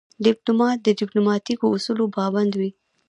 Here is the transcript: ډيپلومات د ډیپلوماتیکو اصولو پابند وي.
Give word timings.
ډيپلومات 0.25 0.77
د 0.83 0.87
ډیپلوماتیکو 0.99 1.65
اصولو 1.75 2.05
پابند 2.17 2.51
وي. 2.59 2.69